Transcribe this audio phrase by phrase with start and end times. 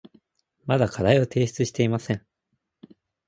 [0.65, 2.25] まだ課題を提出していません。